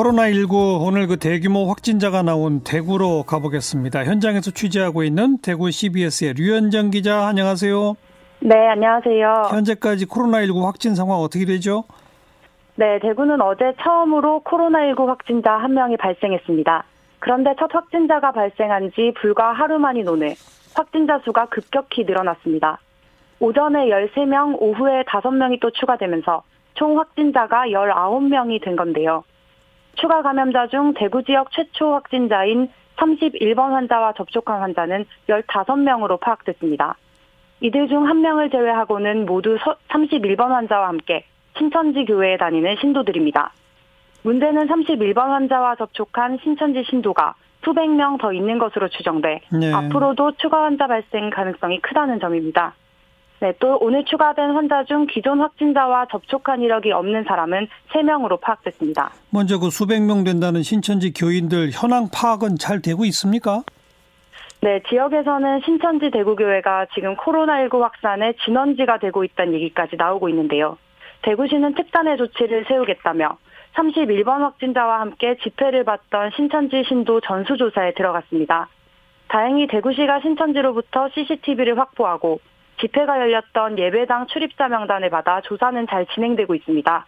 코로나19 0.00 0.86
오늘 0.86 1.06
그 1.06 1.18
대규모 1.18 1.68
확진자가 1.68 2.22
나온 2.22 2.60
대구로 2.60 3.24
가보겠습니다. 3.24 4.04
현장에서 4.04 4.50
취재하고 4.50 5.02
있는 5.02 5.38
대구 5.42 5.70
CBS의 5.70 6.34
류현정 6.34 6.90
기자 6.90 7.26
안녕하세요. 7.26 7.96
네, 8.40 8.68
안녕하세요. 8.68 9.48
현재까지 9.50 10.06
코로나19 10.06 10.64
확진 10.64 10.94
상황 10.94 11.18
어떻게 11.18 11.44
되죠? 11.44 11.84
네, 12.76 12.98
대구는 13.00 13.42
어제 13.42 13.74
처음으로 13.82 14.42
코로나19 14.44 15.06
확진자 15.06 15.52
한 15.52 15.74
명이 15.74 15.98
발생했습니다. 15.98 16.84
그런데 17.18 17.54
첫 17.58 17.74
확진자가 17.74 18.32
발생한 18.32 18.92
지 18.94 19.12
불과 19.20 19.52
하루 19.52 19.78
만인 19.78 20.08
오늘 20.08 20.34
확진자 20.74 21.20
수가 21.24 21.46
급격히 21.46 22.04
늘어났습니다. 22.04 22.78
오전에 23.38 23.90
13명, 23.90 24.56
오후에 24.60 25.02
5명이 25.02 25.60
또 25.60 25.70
추가되면서 25.70 26.42
총 26.74 26.98
확진자가 26.98 27.64
19명이 27.66 28.64
된 28.64 28.76
건데요. 28.76 29.24
추가 29.96 30.22
감염자 30.22 30.68
중 30.68 30.94
대구 30.94 31.22
지역 31.24 31.50
최초 31.52 31.92
확진자인 31.94 32.70
31번 32.96 33.70
환자와 33.70 34.12
접촉한 34.14 34.60
환자는 34.60 35.04
15명으로 35.28 36.20
파악됐습니다. 36.20 36.96
이들 37.60 37.88
중 37.88 38.06
한 38.06 38.20
명을 38.22 38.50
제외하고는 38.50 39.26
모두 39.26 39.58
31번 39.88 40.48
환자와 40.48 40.88
함께 40.88 41.24
신천지 41.58 42.04
교회에 42.04 42.36
다니는 42.36 42.76
신도들입니다. 42.80 43.52
문제는 44.22 44.66
31번 44.68 45.28
환자와 45.28 45.76
접촉한 45.76 46.38
신천지 46.42 46.84
신도가 46.84 47.34
수백 47.64 47.88
명 47.90 48.16
더 48.16 48.32
있는 48.32 48.58
것으로 48.58 48.88
추정돼 48.88 49.40
네. 49.52 49.72
앞으로도 49.72 50.32
추가 50.38 50.64
환자 50.64 50.86
발생 50.86 51.28
가능성이 51.30 51.80
크다는 51.80 52.18
점입니다. 52.20 52.74
네, 53.40 53.54
또 53.58 53.78
오늘 53.80 54.04
추가된 54.04 54.50
환자 54.50 54.84
중 54.84 55.06
기존 55.06 55.40
확진자와 55.40 56.08
접촉한 56.10 56.60
이력이 56.60 56.92
없는 56.92 57.24
사람은 57.24 57.68
3명으로 57.88 58.38
파악됐습니다. 58.38 59.12
먼저 59.30 59.58
그 59.58 59.70
수백 59.70 60.02
명 60.02 60.24
된다는 60.24 60.62
신천지 60.62 61.10
교인들 61.14 61.70
현황 61.72 62.08
파악은 62.12 62.56
잘 62.58 62.82
되고 62.82 63.06
있습니까? 63.06 63.62
네, 64.60 64.82
지역에서는 64.90 65.62
신천지 65.64 66.10
대구교회가 66.10 66.88
지금 66.94 67.16
코로나19 67.16 67.80
확산의 67.80 68.34
진원지가 68.44 68.98
되고 68.98 69.24
있다는 69.24 69.54
얘기까지 69.54 69.96
나오고 69.96 70.28
있는데요. 70.28 70.76
대구시는 71.22 71.74
특단의 71.76 72.18
조치를 72.18 72.66
세우겠다며 72.68 73.38
31번 73.74 74.40
확진자와 74.40 75.00
함께 75.00 75.38
집회를 75.42 75.84
받던 75.84 76.32
신천지 76.36 76.84
신도 76.86 77.22
전수조사에 77.22 77.94
들어갔습니다. 77.94 78.68
다행히 79.28 79.66
대구시가 79.66 80.20
신천지로부터 80.20 81.08
CCTV를 81.14 81.78
확보하고 81.78 82.40
집회가 82.80 83.20
열렸던 83.20 83.78
예배당 83.78 84.26
출입자 84.26 84.68
명단을 84.68 85.10
받아 85.10 85.40
조사는 85.42 85.86
잘 85.88 86.06
진행되고 86.06 86.54
있습니다. 86.54 87.06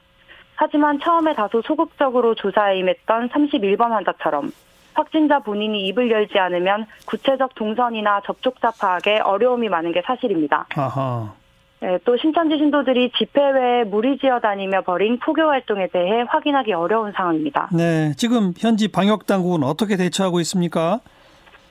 하지만 0.57 1.01
처음에 1.01 1.35
다소 1.35 1.63
소극적으로 1.63 2.35
조사에 2.35 2.79
임했던 2.79 3.31
31번 3.31 3.91
환자처럼 3.91 4.53
확진자 4.95 5.39
본인이 5.39 5.87
입을 5.89 6.11
열지 6.11 6.39
않으면 6.39 6.87
구체적 7.07 7.55
동선이나 7.55 8.21
접촉자 8.27 8.73
파악에 8.79 9.21
어려움이 9.21 9.69
많은 9.69 9.93
게 9.93 10.03
사실입니다. 10.05 10.67
아하. 10.77 11.33
네, 11.81 11.99
또 12.05 12.17
신천지 12.17 12.59
신도들이 12.59 13.11
집회 13.19 13.41
외에 13.51 13.85
무리지어 13.85 14.39
다니며 14.39 14.83
벌인 14.83 15.19
포교 15.19 15.43
활동에 15.43 15.89
대해 15.89 16.23
확인하기 16.29 16.73
어려운 16.75 17.11
상황입니다. 17.11 17.71
네, 17.73 18.13
지금 18.17 18.53
현지 18.57 18.87
방역 18.87 19.27
당국은 19.27 19.65
어떻게 19.65 19.97
대처하고 19.97 20.39
있습니까? 20.41 21.01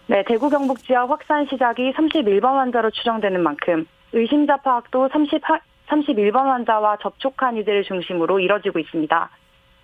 네, 0.07 0.23
대구 0.27 0.49
경북 0.49 0.79
지역 0.79 1.09
확산 1.09 1.45
시작이 1.45 1.93
31번 1.93 2.55
환자로 2.55 2.89
추정되는 2.91 3.41
만큼 3.41 3.85
의심자 4.13 4.57
파악도 4.57 5.09
30, 5.09 5.41
31번 5.87 6.45
환자와 6.45 6.97
접촉한 7.01 7.57
이들을 7.57 7.83
중심으로 7.83 8.39
이뤄지고 8.39 8.79
있습니다. 8.79 9.29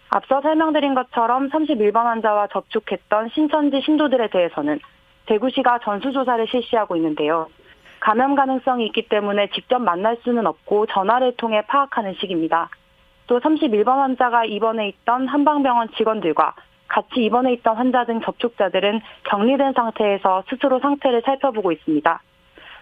앞서 0.10 0.42
설명드린 0.42 0.96
것처럼 0.96 1.50
31번 1.50 2.04
환자와 2.04 2.48
접촉했던 2.48 3.30
신천지 3.30 3.82
신도들에 3.82 4.30
대해서는 4.30 4.80
대구시가 5.28 5.80
전수조사를 5.84 6.48
실시하고 6.48 6.96
있는데요. 6.96 7.48
감염 8.00 8.36
가능성이 8.36 8.86
있기 8.88 9.10
때문에 9.10 9.50
직접 9.54 9.80
만날 9.80 10.18
수는 10.24 10.46
없고 10.46 10.88
전화를 10.88 11.36
통해 11.38 11.62
파악하는 11.68 12.16
시기입니다. 12.20 12.70
또 13.28 13.40
31번 13.40 13.98
환자가 13.98 14.46
입원해 14.46 14.88
있던 14.90 15.28
한방병원 15.28 15.90
직원들과 15.98 16.56
같이 16.88 17.24
입원해 17.26 17.54
있던 17.54 17.76
환자 17.76 18.06
등 18.06 18.22
접촉자들은 18.22 19.02
격리된 19.24 19.74
상태에서 19.74 20.44
스스로 20.50 20.80
상태를 20.80 21.22
살펴보고 21.26 21.72
있습니다. 21.72 22.22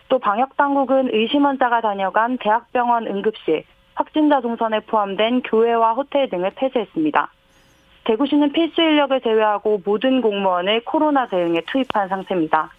또 0.09 0.19
방역당국은 0.19 1.09
의심 1.13 1.45
환자가 1.45 1.81
다녀간 1.81 2.37
대학병원 2.37 3.07
응급실, 3.07 3.63
확진자 3.95 4.41
동선에 4.41 4.81
포함된 4.81 5.41
교회와 5.41 5.93
호텔 5.93 6.29
등을 6.29 6.51
폐쇄했습니다. 6.55 7.29
대구시는 8.03 8.51
필수 8.51 8.81
인력을 8.81 9.19
제외하고 9.21 9.81
모든 9.83 10.21
공무원을 10.21 10.85
코로나 10.85 11.27
대응에 11.27 11.61
투입한 11.61 12.07
상태입니다. 12.07 12.69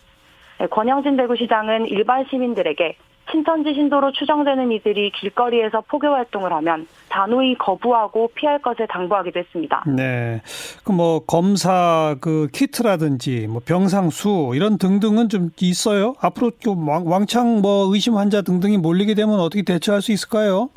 네, 0.58 0.66
권영진 0.69 1.16
대구시장은 1.16 1.87
일반 1.87 2.25
시민들에게 2.26 2.97
신천지 3.31 3.75
신도로 3.75 4.12
추정되는 4.12 4.72
이들이 4.72 5.12
길거리에서 5.12 5.82
포교 5.82 6.09
활동을 6.09 6.53
하면 6.53 6.87
단호히 7.09 7.56
거부하고 7.59 8.31
피할 8.34 8.59
것을 8.60 8.87
당부하기도 8.88 9.38
했습니다. 9.38 9.84
네. 9.87 10.42
그 10.84 10.97
뭐 10.97 11.20
검사 11.26 12.16
그 12.22 12.48
키트라든지 12.53 13.48
뭐 13.48 13.60
병상 13.64 14.09
수 14.09 14.53
이런 14.54 14.78
등등은 14.78 15.28
좀 15.28 15.50
있어요. 15.60 16.14
앞으로 16.20 16.53
좀 16.59 16.88
왕창 16.88 17.60
뭐 17.60 17.92
의심 17.92 18.16
환자 18.16 18.41
등등이 18.41 18.78
몰리게 18.78 19.12
되면 19.14 19.38
어떻게 19.41 19.62
대처할 19.62 20.00
수 20.00 20.12
있을까요? 20.12 20.70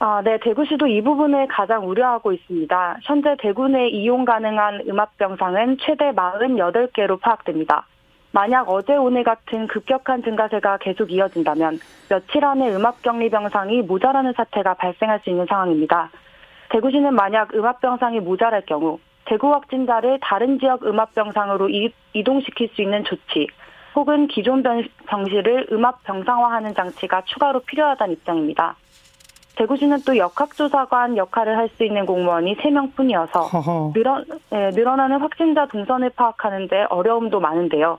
아, 0.00 0.22
네, 0.22 0.38
대구시도 0.40 0.86
이 0.86 1.02
부분을 1.02 1.48
가장 1.48 1.88
우려하고 1.88 2.32
있습니다. 2.32 2.98
현재 3.02 3.34
대구 3.40 3.66
내 3.66 3.88
이용 3.88 4.24
가능한 4.24 4.84
음압병상은 4.88 5.78
최대 5.80 6.12
48개로 6.12 7.20
파악됩니다. 7.20 7.84
만약 8.38 8.68
어제 8.68 8.94
오늘 8.94 9.24
같은 9.24 9.66
급격한 9.66 10.22
증가세가 10.22 10.78
계속 10.78 11.10
이어진다면 11.10 11.80
며칠 12.08 12.44
안에 12.44 12.72
음압격리 12.72 13.30
병상이 13.30 13.82
모자라는 13.82 14.32
사태가 14.36 14.74
발생할 14.74 15.18
수 15.24 15.30
있는 15.30 15.44
상황입니다. 15.46 16.08
대구시는 16.68 17.14
만약 17.14 17.52
음압병상이 17.52 18.20
모자랄 18.20 18.62
경우 18.64 19.00
대구 19.24 19.52
확진자를 19.52 20.20
다른 20.22 20.60
지역 20.60 20.86
음압병상으로 20.86 21.68
이동시킬 22.12 22.68
수 22.74 22.82
있는 22.82 23.02
조치 23.02 23.48
혹은 23.96 24.28
기존 24.28 24.62
병실을 25.06 25.66
음압병상화하는 25.72 26.74
장치가 26.74 27.22
추가로 27.22 27.58
필요하다는 27.62 28.14
입장입니다. 28.14 28.76
대구시는 29.56 30.02
또 30.06 30.16
역학조사관 30.16 31.16
역할을 31.16 31.56
할 31.56 31.68
수 31.70 31.82
있는 31.82 32.06
공무원이 32.06 32.56
3명뿐이어서 32.58 33.92
늘어, 33.94 34.22
네, 34.50 34.70
늘어나는 34.70 35.18
확진자 35.18 35.66
동선을 35.66 36.10
파악하는데 36.10 36.86
어려움도 36.88 37.40
많은데요. 37.40 37.98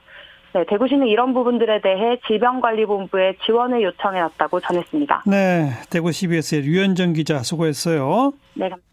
네, 0.54 0.66
대구시는 0.68 1.08
이런 1.08 1.34
부분들에 1.34 1.82
대해 1.82 2.20
질병관리본부에 2.28 3.36
지원을 3.46 3.84
요청해 3.84 4.20
놨다고 4.20 4.60
전했습니다. 4.62 5.24
네, 5.28 5.70
대구 5.90 6.12
CBS의 6.12 6.62
류현정 6.64 7.14
기자 7.14 7.40
수고했어요. 7.40 8.34
네, 8.56 8.70
감사합니다. 8.70 8.89